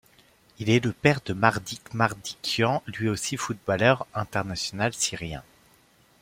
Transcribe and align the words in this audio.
Il 0.57 0.71
est 0.71 0.83
le 0.83 0.93
père 0.93 1.21
de 1.25 1.31
Mardik 1.33 1.93
Mardikian, 1.93 2.81
lui 2.87 3.07
aussi 3.07 3.37
footballeur 3.37 4.07
international 4.15 4.95
syrien. 4.95 5.43